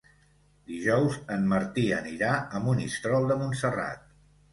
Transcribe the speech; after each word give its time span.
Dijous 0.69 1.17
en 1.35 1.43
Martí 1.51 1.83
anirà 1.97 2.31
a 2.39 2.61
Monistrol 2.69 3.29
de 3.33 3.37
Montserrat. 3.43 4.01